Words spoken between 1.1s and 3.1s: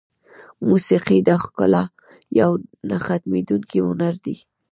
د ښکلا یو نه